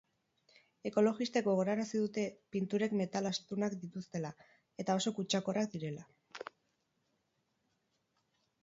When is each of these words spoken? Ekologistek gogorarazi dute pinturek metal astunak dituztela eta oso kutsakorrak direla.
Ekologistek 0.89 1.45
gogorarazi 1.49 2.01
dute 2.05 2.23
pinturek 2.55 2.95
metal 3.03 3.31
astunak 3.33 3.77
dituztela 3.85 4.33
eta 4.85 4.97
oso 5.03 5.15
kutsakorrak 5.21 5.71
direla. 5.77 6.51